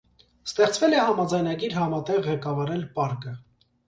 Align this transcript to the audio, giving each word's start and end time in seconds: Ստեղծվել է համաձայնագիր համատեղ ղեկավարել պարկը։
Ստեղծվել 0.51 0.95
է 0.95 1.01
համաձայնագիր 1.09 1.75
համատեղ 1.79 2.23
ղեկավարել 2.29 2.81
պարկը։ 2.97 3.35